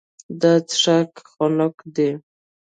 [0.41, 2.09] دا څښاک خنک دی.